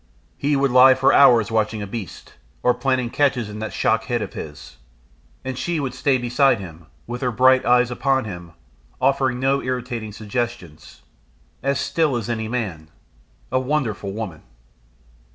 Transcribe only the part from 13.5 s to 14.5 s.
A wonderful woman!